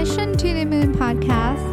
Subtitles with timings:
[0.00, 1.66] Mission to the Moon Podcast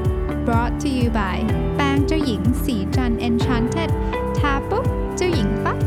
[0.47, 1.37] brought to you by
[1.75, 3.89] แป้งเจ้าหญิงศรีจันทร์ Enchanted
[4.37, 4.85] ทาปุ๊บ
[5.17, 5.77] เจ้าหญิงปั๊บ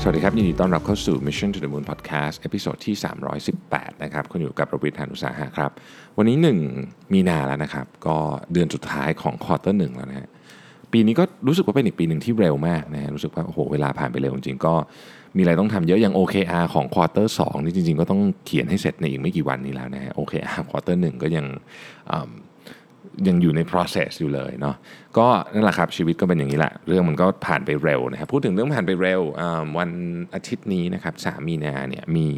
[0.00, 2.94] สวัสดีครับ ยินดีต้อนรับเข้าสู่ Mission to the Moon Podcast episode ที่
[3.48, 5.70] 318 นะครับคุณอยู่กับรวิศ หาญอุตสาหะครับ
[6.18, 6.36] วันนี้
[6.74, 8.16] 1 มีนาแล้วนะครับ ก็
[8.52, 10.28] เดือนสุดท้ายของ quarter หนึ่งแล้วนะฮะ
[10.92, 14.74] ปีนี้ก็รู้สึกว่าเป็นอีกปีหนึ่งที่เร็วมากนะฮะรู้สึกว่าโอ้โหเวลาผ่านไปเร็วจริงๆก็
[15.36, 21.46] มีอะไรต้องทำเยอะอย่าง OKR ของ quarter นี้จริงๆ ก็ต้องเขียนให้เสร็จในอีกไม่กี่วันนี้แล้วนะฮะ OKR quarter หนึ่งก็ยัง
[23.28, 24.76] ยังอยู่ใน process อยู่เลยเนาะ
[25.18, 29.22] ก็นั่นแหละครับชีวิตก็เป็นอย่างนี้แหละ เรื่องมันก็ผ่านไปเร็วนะครับพูดถึงเรื่องผ่านไปเร็ว
[29.78, 29.90] วัน
[30.34, 32.28] อาทิตย์นี้นะครับสามีนาเนี่ยมี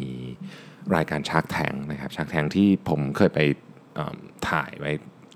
[0.95, 3.39] รายการ Shark Tank นะครับ Shark Tank ที่ผมเคยไป
[4.49, 4.91] ถ่ายไว้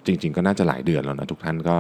[0.06, 1.76] จริง ๆ ก็น่าจะหลายเดือนแล้วนะทุกท่านก็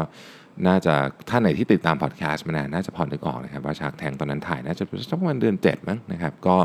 [0.68, 0.94] น่าจะ
[1.30, 6.55] ท่านไหนที่ติดตามพอดแคสต์มานานน่าจะพอนึกออกนะครับว่า Shark Tank ตอนนั้นถ่ายน่าจะสักประมาณเดือน7มั้งนะครับก็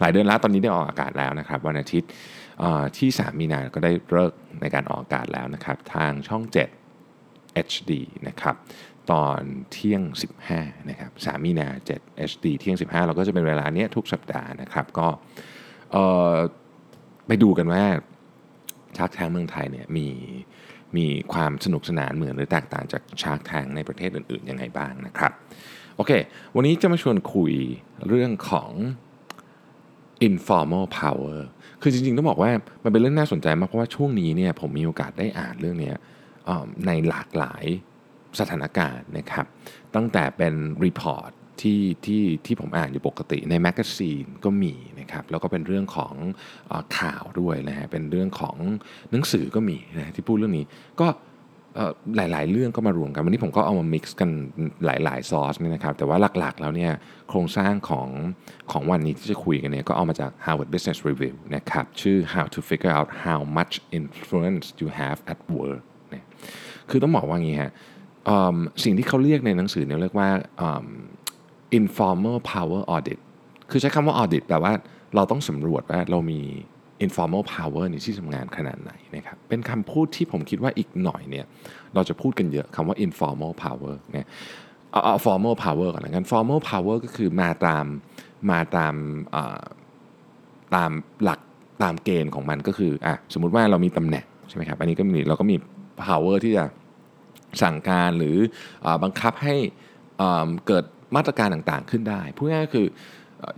[0.00, 2.10] หลายเดือนแล้วตอนนี้ได้ออกอากาศแล้วนะครับวันอาทิตย์
[2.98, 6.42] ที่ 3 มีนาก็ได้เลิกในการออกอากาศแล้วนะครับทางช่อง
[7.04, 7.92] 7 HD
[8.28, 8.56] นะครับ
[9.12, 9.40] ตอน
[9.72, 10.02] เที่ยง
[10.46, 15.08] 15นะครับ3มีนา 7 HD เที่ยง 15 เราก็จะเป็นเวลาเนี้ยทุกสัปดาห์นะครับก็
[17.26, 17.84] ไปดูกันว่า
[18.96, 20.08] ชากแทงเมืองไทยเนี่ยมี
[20.96, 25.32] มีความสนุกสนานเหมือนหรือแตกต่างจากชาร์กแทงในประเทศอื่นๆยังไงบ้างนะครับ
[25.96, 26.12] โอเค
[26.56, 27.52] วันนี้จะมาชวนคุย
[28.08, 28.70] เรื่องของ
[30.28, 31.38] informal power
[31.82, 32.50] คือจริงๆ ต้องบอกว่า
[32.84, 35.92] มันเป็นเรื่องน่าสนใจมาก เพราะว่าช่วงนี้เนี่ยผมมีโอกาสได้อ่านเรื่องนี้
[36.86, 37.64] ในหลากหลาย
[38.40, 39.46] สถานการณ์นะครับ
[39.94, 40.54] ตั้งแต่เป็น
[40.84, 41.30] report
[41.60, 46.14] ที่ที่ที่ผมอ่านอยู่ปกติใน magazine ก็มีนะครับแล้วก็เป็นเรื่องของ
[46.70, 48.56] อข่าวด้วยนะฮะเป็นเรื่องของ
[49.10, 50.66] หนังสือก็มีนะที่พูดเรื่องนี้
[51.00, 51.08] ก็
[52.16, 54.30] หลาย ๆ เรื่องก็มารวมกัน วันนี้ผมก็เอามา mix กัน
[54.84, 56.92] หลาย ๆ ซอสนี่นะครับ แต่ว่าหลัก ๆ แล้วเนี่ย
[57.28, 58.08] โครงสร้างของ
[58.72, 65.40] ของวันนี้ที่จะคุยกันเนี่ยก็เอามาจาก Harvard Business Review นะครับ ชื่อ how to figure out how much influence you have at
[65.56, 65.82] work
[66.14, 66.24] นี่ย
[66.90, 67.72] คือต้องบอกว่างี้ฮะ
[68.84, 70.28] สิ่งที่เขาเรียกในหนังสือเนี่ยเรียกว่า
[71.78, 73.18] informal power audit
[73.70, 74.72] คือใช้คำว่า audit แปลว่า
[75.14, 76.40] เราต้องสำรวจว่าเรามี
[77.04, 81.46] informal power ในที่ทำงานขนาดไหนนะครับ เป็นคำพูดที่ผมคิดว่าอีกหน่อยเนี่ย
[81.94, 84.26] เราจะพูดกันเยอะคำว่า informal power เนี่ย
[84.92, 87.86] เอา formal power ก่อนนะกัน formal power ก็คือมาตาม
[88.50, 88.94] มาตาม
[90.74, 90.90] ตาม
[91.22, 91.40] หลัก
[91.82, 95.56] ตามเกณฑ์ของมันก็คืออะสมมุติว่าเรามีตำแหน่งใช่ไหมครับ อันนี้ก็มีเราก็มี
[96.06, 96.64] power ที่จะ
[97.62, 98.36] สั่งการหรือ
[98.84, 99.56] อบังคับให้
[100.66, 100.84] เกิด
[101.16, 102.86] มาตรการต่างๆขึ้นได้พูดง่ายๆก็คือ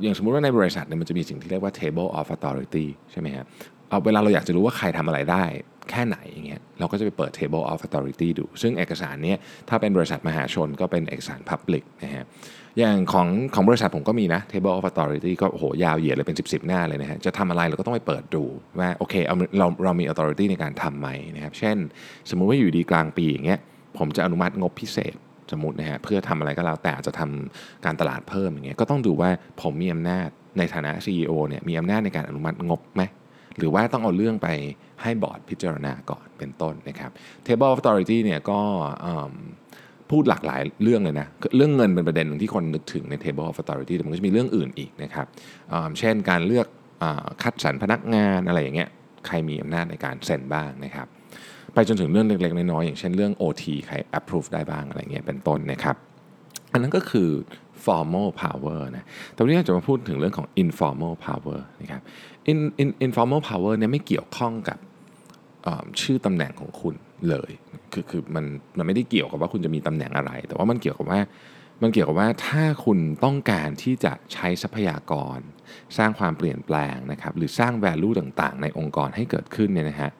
[0.02, 3.46] อย่างสมมุติว่าในบริษัทเนี่ยมันจะมีสิ่งที่เรียกว่า table of authority ใช่ไหมครับ
[3.88, 5.44] เอาเวลาเราอยากจะรู้ว่าใครทำอะไรได้
[5.90, 12.24] แค่ไหนอย่างเงี้ยเราก็จะไปเปิด table of authority ดู ซึ่งเอกสารเนี้ยถ้าเป็นบริษัทมหาชนก็เป็นเอกสาร public นะฮะ
[12.78, 18.44] อย่างของของบริษัทผมก็มีนะ table of authority ก็โหยาวเหยียดเลยเป็น 10 10หน้าเลยนะฮะจะทำอะไรเราก็ต้องไปเปิดดู
[18.78, 21.76] ว่าโอเคเอาเราเรามี authority ในการทำไหมนะครับเช่น
[22.30, 23.60] สมมุติว่าอยู่ดีกลางปีอย่างเงี้ย
[23.98, 25.14] ผมจะอนุมัติงบพิเศษ
[25.52, 29.30] สมมตินะฮะเพื่อทำอะไรก็แล้วแต่อาจจะทำการตลาดเพิ่มอย่างเงี้ยก็ต้องดูว่า
[29.62, 33.02] ผมมีอำนาจในฐานะ CEO เนี่ยมีอำนาจในการอนุมัติงบไหม
[33.58, 34.48] หรือว่าต้องเอาเรื่องไป
[35.02, 37.10] ให้บอร์ดพิจารณาก่อนเป็นต้นนะครับ
[37.46, 38.60] Table of Authority เนี่ยก็
[40.10, 41.26] พูดหลากหลายเรื่องเลยนะ
[41.56, 45.26] เรื่องเงินเป็นประเด็นหนึ่งที่คนนึกถึงใน Table of Authority แต่มันก็จะมีเรื่องอื่นอีกนะครับ
[45.98, 46.66] เช่นการเลือก
[47.02, 47.04] อ
[47.42, 48.88] คัดสรรพนักงานอะไรอย่างเงี้ย
[49.26, 51.06] ใครมีอำนาจในการเซ็นบ้างนะครับ
[51.74, 55.96] ไปจนถึงเรื่องเล็กๆ น้อยๆอย่างเช่นเรื่อง OT ใคร approve ได้บ้างอะไรเงี้ยเป็นต้นนะครับ
[56.72, 57.30] อันนั้นก็คือ
[57.84, 62.02] formal power นะแต่วันนี้เราจะมาพูดถึงเรื่องของ informal power นะครับ
[62.50, 64.78] in, in, informal power เนี่ยไม่เกี่ยวข้องกับ
[66.00, 66.94] ชื่อตำแหน่งของคุณ
[67.28, 67.50] เลย
[67.92, 68.44] คือคือมัน
[68.78, 71.20] มันไม่ได้เกี่ยวกับว่าคุณจะมีตำแหน่งอะไร แต่ว่ามันเกี่ยวกับว่า
[71.82, 75.38] มันเกี่ยวกับว่าถ้าคุณต้องการที่จะใช้ทรัพยากร
[75.98, 80.10] สร้างความเปลี่ยนแปลงนะครับหรือสร้าง value ต่างๆ ในองค์กรให้เกิดขึ้นเนี่ยนะฮะ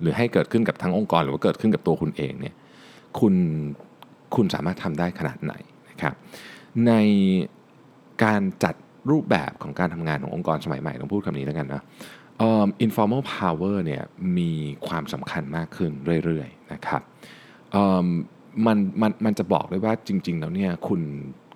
[0.00, 2.54] หรือให้เกิดขึ้นกับทั้งองค์กร หรือว่าเกิดขึ้นกับตัวคุณเองเนี่ย
[3.18, 3.34] คุณ
[4.34, 5.54] คุณสามารถทำได้ขนาดไหน
[5.90, 6.14] นะครับ
[6.86, 6.92] ใน
[8.24, 8.74] การจัด
[9.10, 11.82] รูปแบบของการทำงานขององค์กรสมัยใหม่ต้องพูดคำนี้แล้วกันนะ
[12.38, 14.02] เอิ่ม informal power เนี่ย
[14.38, 14.50] มี
[14.86, 15.90] ความสำคัญมากขึ้น
[16.24, 17.02] เรื่อยๆนะครับ
[17.72, 18.06] เอิ่ม
[18.66, 21.00] มันมันมันจะบอกได้ว่าจริง ๆ แล้วเนี่ยคุณ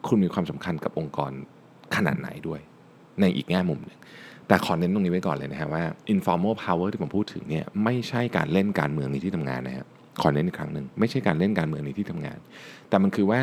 [0.09, 1.33] คุณมีความสำคัญกับองค์กร
[1.97, 2.61] ขนาดไหนด้วย
[3.21, 3.99] ในอีกแง่มุมหนึ่ง
[4.49, 9.87] แต่ขอเน้นตรงนี้ไว้ก่อนเลยนะฮะว่า informal power ที่ผมพูดถึงเนี่ยไม่ใช่การเล่นการเมืองในที่ทำงานนะครับ
[10.21, 12.39] ขอเน้นอีกครั้งหนึ่งไม่ใช่การเล่นการเมืองในที่ทำงาน
[12.89, 13.41] แต่มันคือว่า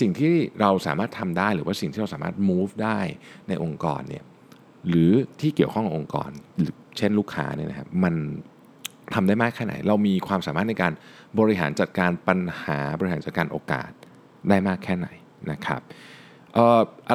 [0.00, 3.00] สิ่งที่เราสามารถทำได้หรือว่าสิ่งที่เราสามารถ move ได้
[3.48, 4.24] ในองค์กรเนี่ย
[4.88, 5.10] หรือ
[5.40, 8.14] ที่เกี่ยวข้องกับองค์กรหรือเช่นลูกค้าเนี่ยนะครับมัน
[9.14, 10.92] ทำได้มากแค่ไหน เรามีความสามารถในการ
[11.38, 13.90] บริหารจัดการปัญหาบริหารจัดการโอกาส
[14.48, 15.08] ได้มากแค่ไหน
[15.50, 15.80] นะครับ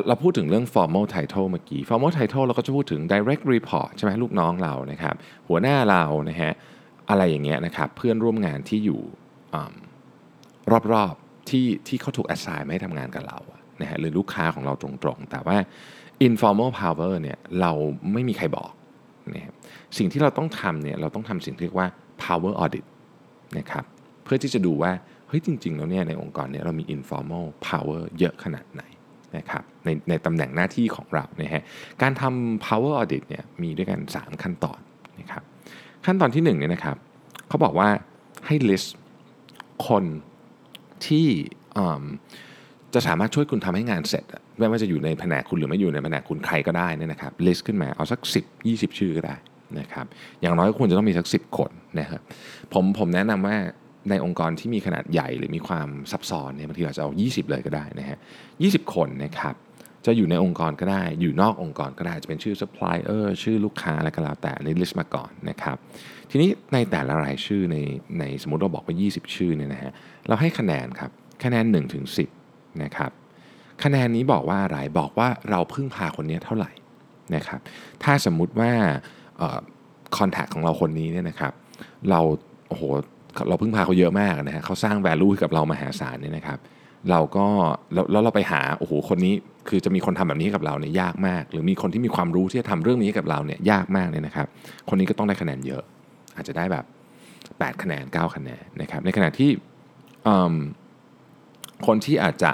[0.08, 5.16] เราพูดถึงเรื่อง formal title เมื่อกี้ formal title เราก็จะพูดถึง direct report ใช่ไหมลูกน้องเรานะครับ
[5.48, 6.52] หัวหน้าเรานะฮะ
[7.10, 9.02] อะไรอย่างเงี้ยนะครับเพื่อนร่วมงานที่อยู่
[10.94, 13.40] รอบๆที่ที่เขาถูก assign ไม่ทำงานกับเรา
[13.82, 15.58] นะฮะหรือลูกค้าของเราตรงๆ แต่ว่า
[16.28, 17.72] informal power เนี่ยเรา
[18.14, 18.72] ไม่มีใครบอก
[19.34, 19.54] นะ
[19.98, 21.88] สิ่งที่เราต้องทำเนี่ยเราต้องทำสิ่งที่เรียกว่า
[22.24, 22.86] power audit
[23.58, 23.84] นะครับ
[24.24, 24.92] เพื่อที่จะดูว่า
[25.28, 28.84] เฮ้ยจริงๆแล้วเนี่ยในองค์กรเนี่ยเรามี informal power เยอะขนาดไหน
[29.38, 31.64] นะครับในในตำแหน่งหน้าที่ของเรานะฮะ
[32.02, 34.80] การทำ power audit เนี่ยมีด้วยกัน 3 ขั้นตอน
[35.20, 35.44] นะครับ
[36.06, 36.98] ขั้นตอนที่1เนี่ยนะครับ
[37.48, 37.90] เขาบอกว่า
[38.46, 38.90] ให้ list
[39.88, 40.04] คน
[41.06, 41.28] ที่
[42.94, 44.26] จะสามารถช่วยคุณทำให้งานเสร็จ
[44.60, 49.36] ไม่ว่าจะอยู่ในแผนกคุณหรือไม่อยู่ในแผนกคุณใครก็ได้นี่นะครับ list ขึ้นมาเอาสัก 10 20 ชื่อก็ได้
[49.80, 50.06] นะครับ
[50.42, 52.22] อย่างน้อยก็ควรจะต้องมีสัก 10 คนนะครับ
[52.74, 53.56] ผมผมแนะนำว่า
[54.10, 58.18] ในองค์กรที่มีขนาดใหญ่หรือมีความซับซ้อนเนี่ยบางทีเราจะเอา 20 เลยก็ได้นะฮะ
[58.56, 59.56] 20คนนะครับ
[60.06, 65.78] จะอยู่ในองค์กรก็ได้ อยู่นอกองค์กรก็ได้ จะเป็นชื่อ supplier ชื่อลูกค้าอะไรก็แล้วแต่ใน list มาก่อนนะครับ
[66.30, 67.78] ทีนี้ในแต่ละรายชื่อใน
[68.20, 69.92] ในสมมติเราบอกว่า 20 ชื่อเนี่ยนะฮะ
[70.28, 71.12] เราให้คะแนนครับ
[71.44, 72.06] คะแนน1ถึง
[72.44, 73.12] 10 นะครับ
[73.84, 76.72] คะแนนนี้บอกว่าอะไร บอกว่าเราพึ่งพาคนนี้เท่าไหร่
[77.36, 77.60] นะครับ
[78.04, 78.72] ถ้าสมมุติว่า
[80.18, 81.54] คอนแทคของเราคนนี้เนี่ยนะครับ
[82.10, 82.20] เรา
[82.68, 82.84] โอ้โห
[83.48, 86.60] เราพึ่งพาเขาเยอะมากนะฮะเขาสร้างแวลูให้กับเรามหาศาลเนี่ยนะครับ
[87.12, 87.48] เราก็
[87.94, 89.34] แล้วเราไปหาโอ้โหคนนี้
[89.70, 94.48] คือจะมีคนทำแบบนี้กับเราเนี่ยยากมาก หรือมีคนที่มีความรู้ที่จะทำเรื่องนี้กับเราเนี่ยยากมากเนี่ยนะครับ
[94.90, 95.84] คนนี้ก็ต้องได้คะแนนเยอะ
[96.36, 96.86] อาจจะได้แบบ
[97.34, 99.50] 8 คะแนน 9 คะแนนนะครับ ในขณะที่
[101.88, 102.52] คนที่อาจจะ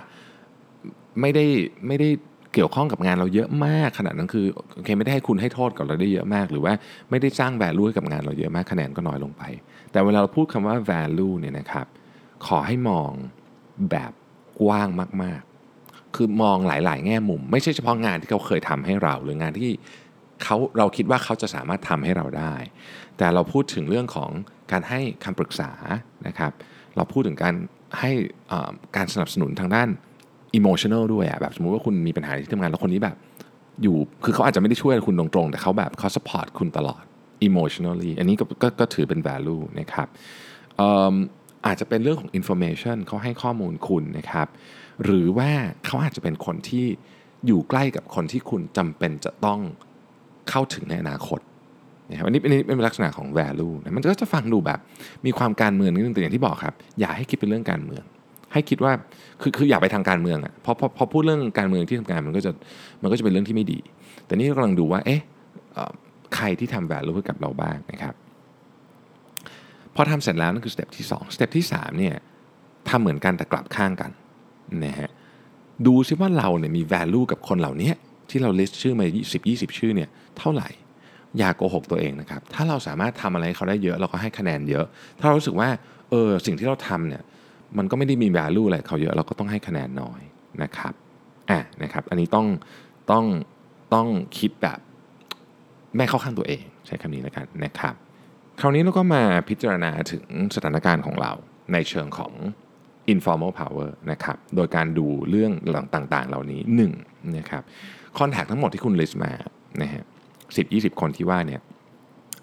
[1.22, 1.46] ไม่ได้
[1.88, 2.10] ไม่ได้
[2.54, 4.46] เกี่ยวข้องกับงานเราเยอะมากขนาดนั้นคือ
[4.76, 6.74] โอเคไม่ได้ให้คุณให้โทษกับเราได้เยอะมาก หรือว่า
[7.10, 9.44] ไม่ได้สร้าง value ให้กับงานเราเยอะมากคะแนนก็น้อยลงไป
[9.92, 11.88] แต่เวลาเราพูดคำว่า value เนี่ยนะครับ
[12.48, 13.12] ขอให้มอง
[13.92, 14.12] แบบ
[14.62, 14.88] กว้าง
[15.24, 19.72] มากๆ คือมองหลาย ๆ แง่มุม ไม่ใช่เฉพาะงานที่เขาเคยทำให้เรา หรืองานที่
[20.44, 22.56] เขาเราคิดว่าเขาจะสามารถทำให้เราได้
[23.18, 24.30] แต่เราพูดถึงเรื่องของ
[24.72, 25.72] การให้คำปรึกษา
[26.28, 26.52] นะครับ
[26.96, 27.56] เราพูดถึงการ
[28.00, 28.12] ให้
[28.96, 29.90] การสนับสนุนทางด้าน
[30.56, 33.16] อิโมชัน a ลด้วยอะแบบสมมุติว่าคุณมีปัญหาที่ทำงานแล้วคนนี้แบบ
[33.84, 37.04] อยู่คือเขาอาจจะไม่ได้ช่วยคุณตรงๆ แต่เขาแบบเขา support คุณตลอด
[37.48, 40.08] emotionally อันนี้ก็กก็ถือเป็น value นะครับ
[41.66, 44.48] อาจจะเป็นเรื่องของ information เขาให้ข้อมูลคุณนะครับ
[45.04, 45.52] หรือว่า
[45.86, 46.86] เขาอาจจะเป็นคนที่
[47.48, 49.60] อยู่ใกล้กับคนที่คุณจำเป็นจะต้อง
[50.50, 51.40] เข้าถึงในอนาคต
[52.10, 54.80] นะครับอันนี้เป็นลักษณะของ value นะมันก็จะฟังดูแบบ
[55.26, 58.04] มีความการเมืองนิดนึงแต่อย่างที่บอกครับ อย่าให้คิดเป็นเรื่องการเมือง
[58.54, 58.94] ให้คิดว่า
[59.42, 62.52] คือคืออย่าไปทางการเมืองอะ่ะพอพอพอพูดเรื่องการเมืองที่ทำงานมันก็จะ
[63.02, 63.80] มันก็จะเป็นเรื่องที่ไม่ดี
[64.26, 65.22] แต่นี่เรากำลังดูว่าเอ๊ะ
[66.36, 68.14] ใครที่ทำ value ให้กับเราบ้างนะครับ
[69.96, 72.16] พอทำเสร็จแล้วนั่นคือ step ที่2 step ที่3เนี่ย
[72.90, 74.12] ทำเหมือนกันแต่กลับข้างกัน
[74.86, 75.10] นะฮะ
[75.88, 77.92] ดูซิว่าเราเนี่ยมี value กับคนเหล่านี้
[78.30, 80.70] ที่เรา list ชื่อมา10 20 ชื่อเนี่ยเท่าไหร่
[81.38, 84.86] อย่าโกหกตัวเองนะครับ ถ้าเราสามารถทำอะไรเขาได้เยอะเราก็ให้คะแนนเยอะ
[85.20, 85.70] ถ้าเรารู้สึกว่า
[86.10, 87.22] เออสิ่งที่เราทำเนี่ย
[87.78, 90.22] มันก็ไม่ได้มี value อะไรเขาเยอะเราก็ต้องให้คะแนนน้อย
[90.64, 90.94] นะครับ
[91.50, 92.48] อะนะครับอันนี้ต้อง
[93.12, 93.26] ต้อง
[93.94, 94.80] ต้องคิดแบบ
[95.98, 97.96] ไม่เข้าข้างตัวเอง ใช้คำนี้แล้วกันนะครับ
[98.60, 100.26] คราวนี้เราก็มาพิจารณาถึง
[100.56, 101.32] สถานการณ์ของเรา
[101.74, 102.34] ในเชิงของ
[103.14, 105.52] informal power นะครับ โดยการดูเรื่อง
[105.96, 106.62] ต่างๆ เหล่านี้
[106.98, 107.64] 1นะครับ
[108.18, 109.34] คอนแทคทั้งหมดที่คุณ list มา
[109.82, 110.04] นะฮะ
[110.56, 111.62] สิบยีคนที่ว่าเนี่ย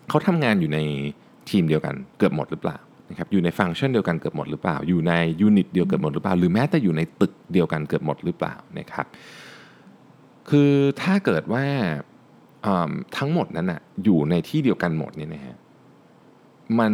[0.08, 0.78] เขาทำงานอยู่ใน
[1.50, 2.78] ทีมเดียวกันเกือบหมดหรือเปล่า
[3.10, 9.06] นะครับอยู่ในฟังก์ชันเดียวกันเกือบหมดหรือเปล่า อยู่ในยูนิตเดียวเกือบหมดหรือเปล่า หรือแม้แต่อยู่ในตึกเดียวกันเกือบหมดหรือเปล่านะครับ
[10.50, 11.64] คือถ้าเกิดว่า
[13.16, 15.56] ทั้งหมดนั้นอะอยู่ในที่เดียวกันหมดเนี่ยนะฮะ
[16.78, 16.92] มัน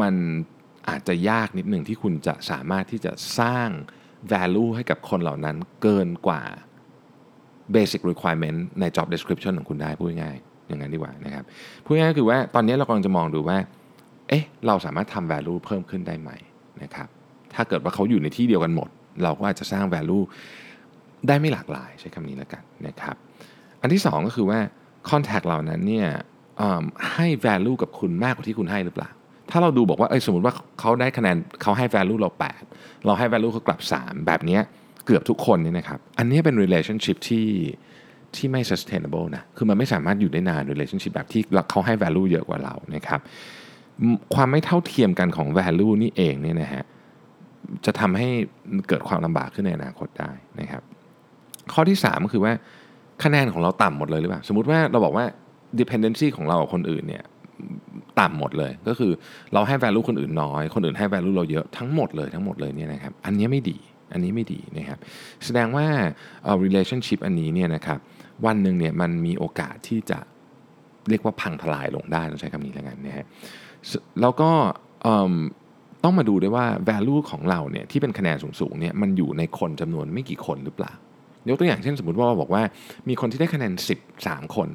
[0.00, 0.14] มัน
[0.88, 3.68] อาจจะยากนิดหนึ่งที่คุณจะสามารถที่จะสร้าง
[4.32, 6.42] value ให้กับคนเหล่านั้นเกินกว่า
[7.74, 10.36] basic requirement ใน job description ของคุณได้พูดง่าย
[10.68, 11.44] อย่างนั้นดีกว่านะครับ
[11.84, 13.58] พูดง่ายก็คือว่าตอนนี้เรากำลังจะมองดูว่า
[14.28, 16.30] เอ๊ะเราสามารถทำ value เพิ่มขึ้นได้ไหม
[16.82, 17.08] นะครับ
[17.54, 18.88] ถ้าเกิดว่าเขาอยู่ในที่เดียวกันหมด
[19.22, 20.24] เราก็อาจจะสร้าง value
[21.28, 23.16] ได้ไม่หลากหลายใช้คำนี้แล้วกันนะครับ
[23.80, 24.58] อันที่ 2 ก็คือว่า
[25.10, 26.08] contact เหล่านั้นเนี่ย
[27.14, 29.10] ให้ value กับคุณมากกว่าที่คุณให้หรือเปล่า
[29.50, 32.30] ถ้าเราดูบอกว่าเอ้ยสมมติว่าเขาได้คะแนนเขาให้ value เรา
[32.68, 34.58] 8 เราให้ value เขากลับ 3 แบบนี้
[35.06, 37.46] เกือบทุกคนเนี่ยนะครับ อันนี้เป็น relationship ที่
[38.36, 43.20] ที่ไม่ sustainable นะ คือมันไม่สามารถอยู่ได้นาน relationship แบบที่เขาให้ value เยอะกว่าเรานะครับ
[44.34, 46.84] ความไม่เท่าเทียมกันของ value นี่เองเนี่ยนะฮะ
[47.86, 48.28] จะทำให้
[48.88, 50.82] เกิดความลำบากขึ้นในอนาคตได้นะครับ
[51.72, 52.52] ข้อที่ 3 ก็คือว่า
[53.24, 55.24] คะแนนของเราต่ำหมดเลยหรือเปล่า สมมติว่าเราบอกว่า
[55.80, 57.24] dependency ของเรากับคนอื่นเนี่ย
[58.20, 59.12] ต่ำหมดเลย ก็คือ
[59.52, 63.78] เราให้ value คนอื่นน้อย คนอื่นให้ value เราเยอะทั้งหมดเลยทั้งหมดเลยเนี่ยนะครับ อันนี้ไม่ดี
[64.12, 64.98] อันนี้ไม่ดีนะครับ
[65.44, 65.86] แสดงว่า
[66.64, 67.98] relationship อันนี้เนี่ยนะครับ
[68.46, 70.18] วันหนึ่งเนี่ยมันมีโอกาสที่จะ
[71.08, 73.26] เรียกว่าพังทลายลงได้ต้องใช้คำนี้แล้วกันนะฮะ
[74.20, 74.50] แล้วก็
[76.04, 80.92] ต้องมาดูด้วยว่า value ของเราเนี่ยที่เป็นคะแนนสูงๆเนี่ยมันอยู่ในคนจำนวนไม่กี่คนหรือเปล่า
[81.48, 82.62] ยกตัวอย่างเช่นสมมติว่าเราบอกว่า
[83.08, 83.72] มีคนที่ได้คะแนน
[84.12, 84.68] 10 3 คน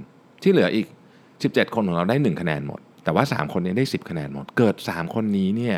[0.44, 0.88] ที่เหลืออีก
[1.32, 5.78] 17 คนของเราได้ 1 คะแนนหมด แต่ว่า 3 คนนี้ได้ 10 คะแนนหมด เกิด 3 คนนี้เนี่ย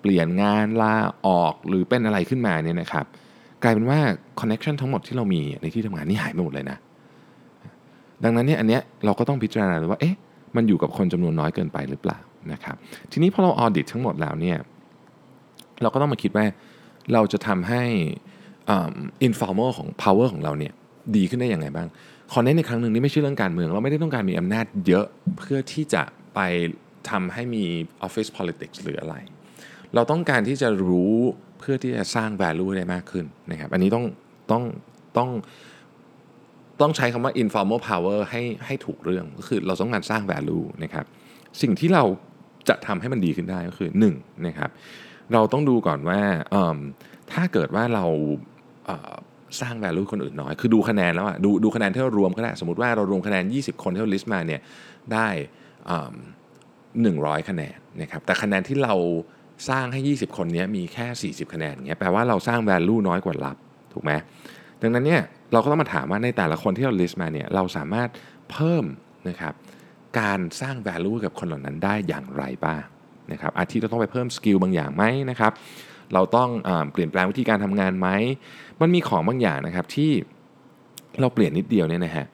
[0.00, 3.04] เปลี่ยนงานลาออกหรือเป็นอะไรขึ้นมาเนี่ยนะครับ
[3.62, 3.98] กลายเป็นว่า
[4.40, 6.78] connection ทั้งหมดที่เรามีในที่ทำงานนี่หายไปหมดเลยนะ
[8.24, 10.14] ดังนั้นเนี่ยอันเนี้ยเราก็ต้องพิจารณาเลยว่าเอ๊ะ
[10.56, 12.18] มันอยู่กับคนจำนวนน้อยเกินไปหรือเปล่า
[12.52, 12.76] นะครับ
[13.12, 14.58] ทีนี้พอเรา audit ทั้งหมดแล้วเนี่ย
[15.82, 16.46] เราก็ต้องมาคิดว่า
[17.12, 17.82] เราจะทำให้
[19.22, 20.72] อินฟอร์มอลของ power ของเราเนี่ย
[21.16, 21.88] ดีขึ้นได้ยังไงบ้าง
[22.32, 25.06] ขอเน้นในครั้งหนึ่งนี่ไม่ใช่เรื่องการเมือง เราไม่ได้ต้องการมีอำนาจเยอะ
[25.38, 26.02] เพื่อที่จะ
[26.34, 26.40] ไป
[27.10, 27.64] ทำให้มี
[28.06, 29.14] office politics หรืออะไร
[29.94, 31.14] เราต้องการที่จะรู้
[31.58, 34.04] เพื่อที่จะสร้าง value ได้มากขึ้นนะครับอันนี้ต้อง
[34.50, 34.62] ต้อง
[35.16, 35.30] ต้อง
[36.80, 41.04] ต้องใช้คำว่า informal power ให้ให้ถูกเรื่องก็คือเราต้องการสร้าง value นะครับ
[41.62, 42.04] สิ่งที่เรา
[42.68, 44.70] จะทำให้มันดีขึ้นได้ก็คือ1นะครับ
[45.32, 46.20] เราต้องดูก่อนว่า
[47.32, 48.04] ถ้าเกิดว่าเรา
[49.60, 54.60] สร้าง value คนอื่นน้อย คือดูคะแนนแล้วอะดูดูคะแนนที่เรารวมก็ได้สมมติว่าเรารวมคะแนน 20 คนที่เรา list มาเนี่ย
[55.12, 55.28] ได้
[57.02, 58.94] หนึ่งร้อยคะแนนนะครับแต่คะแนนที่เรา
[59.68, 63.56] สร้างให้ 20 คนนี้มีแค่ 40 คะแนนเงี้ยแปลว่าเราสร้าง value น้อยกว่ารับ
[63.92, 64.12] ถูกไหม
[64.82, 68.08] ดังนั้นเนี่ยเราก็ต้องมาถามว่าในแต่ละคนที่เรา list มาเนี่ยเราสามารถ
[68.50, 68.84] เพิ่ม
[69.28, 69.54] นะครับ
[70.18, 72.82] การสร้าง value กับคนเหล่านั้นได้อย่างไรบ้าง
[73.32, 75.52] นะครับอาทิเราต้องไปเพิ่มสกิลบางอย่างไหมนะครับ
[76.14, 78.08] เราต้องอเปลี่ยนแปลงวิธีการทำงานไหม
[78.80, 80.10] มันมีของบางอย่างนะครับที่
[81.20, 82.26] เราเปลี่ยนนิดเดียวเนี่ยนะฮะ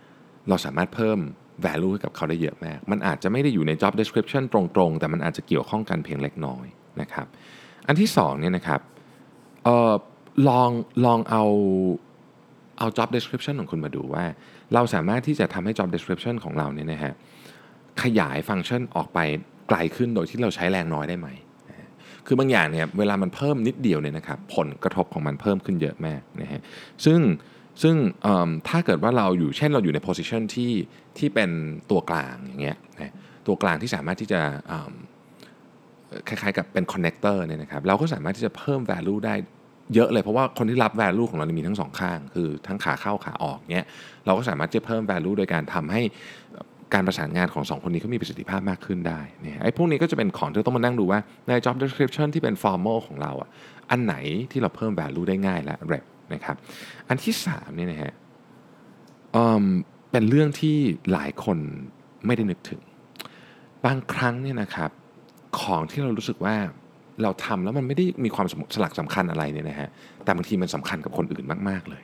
[0.49, 1.19] เราสามารถเพิ่ม
[1.65, 6.67] value ให้กับเขาได้เยอะมาก มันอาจจะไม่ได้อยู่ใน job description ตรงๆ แต่มันอาจจะเกี่ยวข้องกันเพียงเล็กน้อย
[7.01, 7.27] นะครับ
[7.87, 8.81] อันที่2เนี่ยนะครับ
[9.67, 9.93] ออ
[10.49, 10.71] ลอง
[11.05, 11.45] ลองเอา
[12.79, 14.25] เอา job description ของคุณมาดูว่า
[14.75, 17.15] เราสามารถที่จะทำให้ job description ของเราเนี่ยนะฮะ
[18.03, 19.19] ขยายฟังก์ชันออกไป
[19.69, 21.29] ไกลขึ้นโดยที่เราใช้แรงน้อยได้ไหม
[22.27, 26.61] คือบางอย่างเนี่ยเวลามันเพิ่มนิดเดียวเนี่ยนะครับผลกระทบของมันเพิ่มขึ้นเยอะมากนะฮะ
[27.05, 27.21] ซึ่ง
[27.83, 27.97] ซึ่ง
[28.69, 30.73] ถ้าเกิดว่าเราอยู่เช่นเราอยู่ใน position ที่
[31.19, 31.51] ที่เป็น
[31.91, 33.13] ตัวกลางอย่างเงี้ยนะ
[33.47, 34.41] ตัวกลางที่สามารถที่จะ
[36.29, 39.35] คล้ายๆกับเป็น connector เนี่ยนะครับเราก็สามารถที่จะเพิ่ม value ได้
[39.95, 43.87] เยอะเลยเพราะว่าคนที่รับ value ของเรามีทั้งสองข้าง คือทั้งขาเข้าขาออกเนี้ย
[44.27, 46.03] เราก็สามารถจะเพิ่ม value โดยการทำให้
[46.95, 53.49] การประสานงานของ 2 คนนี้เขามีประสิทธิภาพมากขึ้นได้เนี่ยไอ้พวกนี้ก็จะเป็นของที่ต้องมานั่งดูว่าใน job description ที่เป็น formal ของเราอะ
[53.91, 54.15] อันไหน
[54.51, 56.05] ที่เราเพิ่ม value ได้ง่ายและเร็ว
[56.35, 56.57] นะครับ
[57.09, 58.13] อันที่3เนี่ยนะฮะ
[60.13, 60.77] เป็นเรื่องที่
[61.13, 61.59] หลายคน
[62.27, 62.81] ไม่ได้นึกถึง
[63.87, 64.91] บางครั้งเนี่ยนะครับ
[65.61, 66.57] ของที่เรารู้สึกว่า
[67.23, 69.89] เราทำแล้วมันไม่ได้มีความสลักสำคัญอะไรเนี่ยนะฮะ
[70.25, 72.03] แต่บางทีมันสำคัญกับคนอื่นมาก ๆเลย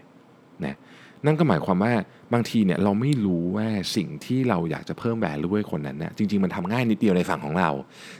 [0.64, 0.76] นะ
[1.24, 1.92] นั่นก็หมายความว่า
[2.32, 7.70] บางทีเนี่ยเราไม่รู้ว่าสิ่งที่เราอยากจะเพิ่ม value ให้คนนั้นเนี่ยจริง ๆ มันทำง่ายนิดเดียวในฝั่งของเรา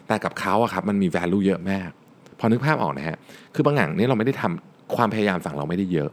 [0.09, 1.91] แต่กับเขาอะครับมันมี value เยอะมาก
[2.39, 3.19] พอนึกภาพออกนะฮะ
[3.55, 6.11] คือบางอย่างเนี่ยเราไม่ได้ทำความพยายามฝั่งเราไม่ได้เยอะ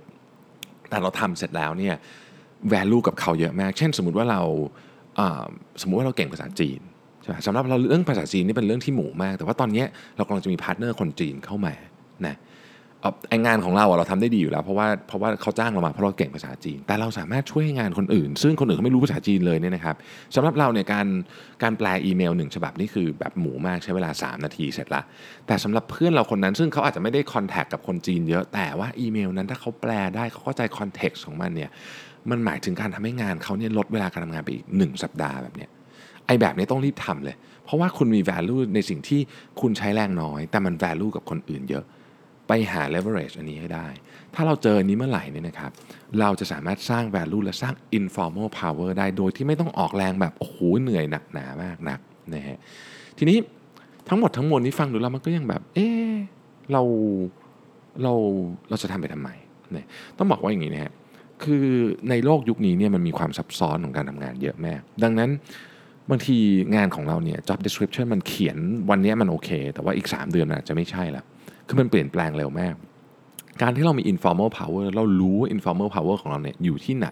[0.89, 1.95] แต่เราทำเสร็จแล้วเนี่ย
[2.73, 4.41] value กับเขาเยอะมาก เช่น สมมติว่าเรา
[5.81, 6.79] สมมุติว่าเราเก่งภาษาจีน
[7.21, 9.83] ใช่ไหมสำหรับเราเรื่องภาษาจีนนี่เป็นเรื่องที่หมูมาก แต่ว่าตอนนี้
[10.17, 11.73] เรากำลังจะมี partner คนจีนเข้ามา
[12.25, 12.35] นะ
[13.29, 19.95] ไอ้งานของเราเราทำได้ดีอยู่แล้ว เพราะว่าเพราะว่าเขาจ้างเรามาเพราะเราเก่งภาษาจีน แต่เราสามารถช่วยงานคนอื่น ซึ่งคนอื่นเขาไม่รู้ภาษาจีนเลยเนี่ยนะครับ
[20.36, 21.07] สำหรับเราเนี่ยการ
[21.63, 25.01] การแปลอีเมลหนึ่งฉบับนี่คือแบบหมูมากใช้เวลา 3 นาทีเสร็จละ
[25.48, 31.69] แต่สำหรับเพื่อนเราคนนั้น ซึ่งเขาอาจจะไม่ได้ contact กับคนจีนเยอะแต่ว่าอีเมลนั้นถ้าเขาแปลได้เขาเข้าใจ context ของมันเนี่ย
[32.29, 35.69] มันหมายถึงการทำให้งานเขาเนี่ยลดเวลาการทำงานไปอีก 1 สัปดาห์แบบเนี้ย
[36.27, 39.22] ไอแบบนี้ต้องรีบทำเลย เพราะว่าคุณมี value ในสิ่งที่
[39.62, 41.86] คุณใช้แรงน้อย แต่มัน value กับคนอื่นเยอะ
[42.72, 43.88] หา leverage อันนี้ให้ได้
[44.36, 45.72] ถ้าเราเจออันนี้เมื่อไหร่เนี่ยนะครับ
[46.19, 52.00] เราจะสามารถสร้าง value และสร้าง informal power ได้โดยที่ไม่ต้องออกแรงแบบโอ้โหเหนื่อยหนักหนามากนัก
[52.33, 52.57] นะฮะ
[53.17, 53.38] ทีนี้
[54.10, 55.79] ทั้งหมดทั้งมวลนี้ฟังดูแล้วมันก็ยังแบบ เอ
[56.10, 56.12] อ
[56.72, 56.81] เรา
[58.03, 58.13] เรา
[58.69, 59.29] เราจะทำไปทำไม
[59.75, 59.86] นี่ย
[60.17, 60.93] ต้องบอกว่าอย่างนี้นะฮะ
[61.43, 61.65] คือ
[62.10, 65.29] ในโลกยุคนี้เนี่ยมันมีความซับซ้อนของการทำงานเยอะแมากดังนั้น
[66.10, 66.38] บางที
[66.75, 68.57] งานของเราเนี่ย job description มันเขียน
[68.89, 71.25] วันนี้มันโอเค แต่ว่าอีก 3 เดือนอาจจะไม่ใช่แล้ว
[71.67, 72.75] คือมันเปลี่ยนแปลงเร็วมาก
[73.62, 77.10] การที่เรามี informal power เรารู้ informal power ของเราเนี่ยอยู่ที่ไหน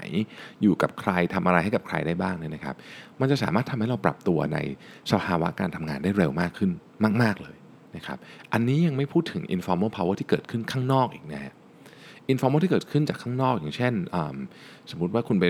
[0.61, 2.75] อยู่กับใครทำอะไรให้กับใครได้บ้างเนี่ยนะครับ
[3.19, 4.57] มันจะสามารถทำให้เราปรับตัวใน
[5.11, 6.71] สภาวะการทำงานได้เร็วมากขึ้น
[7.21, 7.57] มาก ๆเลย
[7.95, 8.17] นะครับ
[8.53, 11.53] อันนี้ยังไม่พูดถึง informal power ที่เกิดขึ้นข้างนอกอีกนะฮะ
[12.31, 13.93] informal ที่เกิดขึ้นจากข้างนอกอย่างเช่น
[14.91, 15.45] สมมุติว่าคุณไป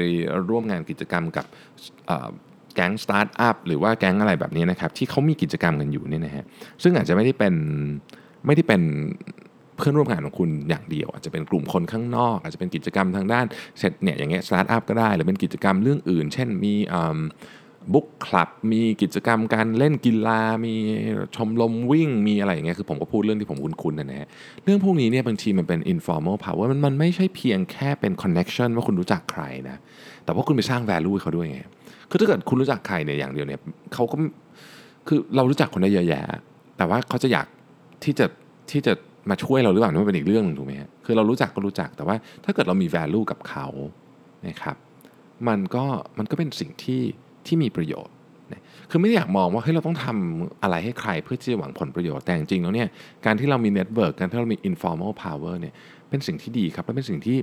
[0.50, 1.46] ร่วมงานกิจกรรมกับ
[2.76, 6.46] แก๊งสตาร์ทอัพหรือว่าแก๊งอะไรแบบนี้นะครับที่เขามีกิจกรรมกันอยู่เนี่ยนะฮะ
[6.84, 7.54] ซึ่งอาจจะไม่ได้เป็น
[8.46, 8.82] ไม่ได้เป็น
[9.78, 13.46] เพื่อนร่วมงานของคุณอย่างเดียว อาจจะเป็นกลุ่มคนข้างนอก อาจจะเป็นกิจกรรมทางด้าน
[13.80, 16.74] เสร็จเนี่ยอย่างเงี้ยสตาร์ทอัพก็ได้ หรือเป็นกิจกรรมเรื่องอื่น เช่นมี
[17.94, 20.74] บุ๊กคลับมีกิจกรรมการเล่นกีฬา มี
[21.36, 24.28] ชมรมวิ่ง มีอะไรอย่างเงี้ยคือผมก็พูดเรื่องที่ผมคุ้นๆนะฮะ
[24.64, 29.78] เรื่องพวกนี้เนี่ยบางทีมันเป็น informal power มันมันไม่ใช่เพียงแค่เป็น connection ว่าคุณรู้จักใครนะ
[30.26, 31.60] แต่ว่าคุณไปสร้าง value เขาด้วยไง
[32.10, 33.60] คือถ้าเกิดคุณรู้จักใครเนี่ยอย่างเดียวเนี่ย
[33.94, 34.16] เขาก็
[35.08, 36.22] คือเรารู้จักคนได้เยอะแยะ
[36.78, 37.48] แต่ว่าเขาจะอยาก
[38.04, 38.26] ที่จะ
[38.72, 38.94] ที่จะ
[39.30, 43.68] มาช่วยเราหรือเปล่านี่มันเป็นอีกเรื่องหนึงถูกไหมฮะคือเรารู้จักก็รู้จักแต่ว่าถ้าเกิดเรามี value กับเขา
[44.48, 44.78] นะครับ
[45.48, 45.86] มันก็
[46.18, 47.02] มันก็เป็นสิ่งที่
[47.46, 48.14] ที่มีประโยชน์
[48.52, 52.88] นะคือไม่ได้อยากมองว่าเฮ้ยเราต้องทำอะไรให้ใครเพื่อที่จะหวังผลประโยชน์แต่จริงๆแล้วเนี่ย
[53.26, 55.74] การที่เรามี network การที่เรามี informal power เนี่ย
[56.10, 57.38] เป็นสิ่งที่ดีครับและเป็นสิ่งที่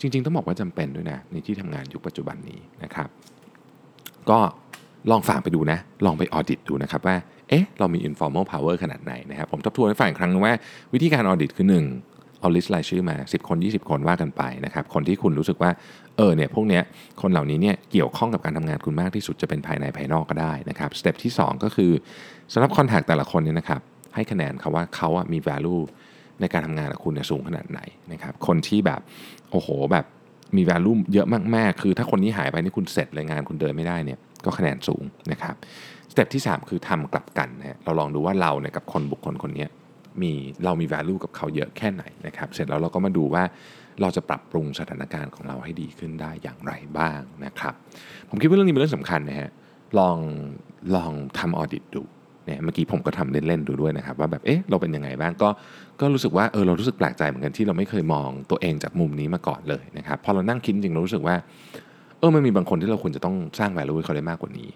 [0.00, 3.08] จริง ๆ ต้องบอกว่าจำเป็นด้วยนะในที่ทำงานยุคปัจจุบันนี้นะครับ
[4.30, 4.38] ก็
[5.10, 7.16] ลองฟังไปดูนะ ลองไป audit ดูนะครับว่า
[7.48, 10.54] เอ๊ะ เรามี informal power ขนาดไหนนะครับ ผมทบทวนให้ฟังอีกครั้งนึงว่า
[10.94, 15.70] วิธีการ audit คือ1เอา list รายชื่อมา 10 คน 20 คนว่ากันไปนะครับ คนที่คุณรู้สึกว่า
[16.16, 16.82] เออเนี่ยพวกเนี้ย
[17.22, 21.90] คนเหล่านี้เนี่ยเกี่ยวข้องกับการทำงานคุณมากที่สุดจะเป็นภายในภายนอกก็ได้นะครับ step ที่ 2 ก็คือ
[22.52, 23.80] สำหรับ contact แต่ละคนเนี่ยนะครับ
[24.14, 25.82] ให้คะแนนเขาว่าเขาอะมี value
[26.40, 27.80] ในการทำงานกับคุณเนี่ยสูงขนาดไหน
[28.12, 29.00] นะครับ คนที่แบบ
[29.50, 30.04] โอ้โหแบบ
[30.56, 35.54] มี value เยอะมากๆ คือถ้าคนนี้หายไปนี่คุณเสร็จเลยงานคุณเดินไม่ได้เนี่ยก็คะแนนสูงนะครับ
[36.14, 39.66] step ที่ 3 คือทำกลับกันนะฮะเราลองดูว่าเราเนี่ยกับคนบุคคลคนนี้
[40.22, 40.32] มี
[40.64, 43.42] เรามี value กับเขาเยอะแค่ไหนนะครับ เสร็จแล้วเราก็มาดูว่า
[44.00, 47.74] เราจะปรับปรุงสถานการณ์ของเราให้ดีขึ้นได้อย่างไรบ้างนะครับ
[48.30, 49.50] ผมคิดว่าเรื่องนี้เป็นเรื่องสำคัญนะฮะ
[49.98, 50.18] ลอง
[50.96, 52.02] ลองทำออดิตดู
[52.46, 55.48] เนี่ยเมื่อกี้ผมก็ทำเล่นๆดูด้วยนะครับ ว่าแบบเอ๊ะเราเป็นยังไงบ้างก็
[56.00, 61.36] ก็รู้สึกว่าเออเรารู้สึกแปลกใจเหมือนกันที่เราไม่เคยมองตัวเองจากมุมนี้มาก่อนเลยนะครับพอเรานั่งคิดจริงเรารู้สึกว่า
[62.18, 64.68] เออมันมีบางคนที่เราควรจะต้องสร้าง value ให้เขาได้มากกว่านี้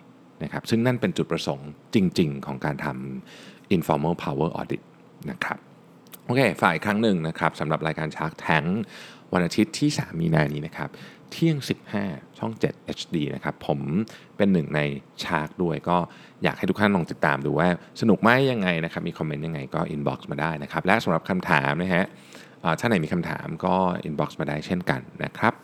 [0.43, 4.83] นะครับซึ่งนั่นเป็นจุดประสงค์จริง ๆ ของการทำ informal power audit
[5.31, 5.59] นะครับ
[6.25, 8.69] โอเค ฝ่ายครั้งหนึ่งนะครับสำหรับรายการ Shark Tank
[9.33, 10.91] วันอาทิตย์ที่ 3 มีนานี้นะครับ
[11.31, 11.57] เที่ยง
[11.99, 13.81] 15 ช่อง 7 HD นะครับ ผม
[14.37, 14.81] เป็นหนึ่งใน
[15.25, 15.97] ชาร์กด้วย ก็
[16.43, 17.69] อยากให้ทุกท่านลองติดตามดูว่า
[18.01, 22.05] สนุกไหมยังไงนะครับ มีคอมเมนต์ยังไงก็ inbox มาได้นะครับ และสำหรับคำถามนะฮะ
[22.81, 23.75] ถ้าไหนมีคำถามก็
[24.09, 25.55] inbox มาได้เช่นกันนะครับ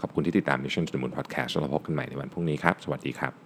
[0.00, 3.45] ขอบคุณที่ติดตาม Mission to the Moon Podcast แล้วพบกันใหม่ในวันพรุ่งนี้ครับ สวัสดีครับ